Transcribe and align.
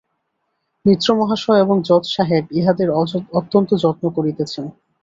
মিত্র 0.85 1.07
মহাশয় 1.15 1.61
এবং 1.61 1.75
জজ 1.81 2.03
সাহেব 2.15 2.43
ইহাদের 2.51 2.89
অত্যন্ত 3.33 3.69
যত্ন 3.83 4.03
করিতেছেন। 4.09 4.65